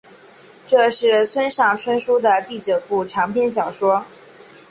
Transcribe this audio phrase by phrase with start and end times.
[0.65, 4.03] 这是村上春树的第九部长篇小说。